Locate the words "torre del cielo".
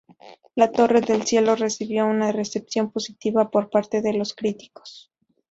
0.71-1.55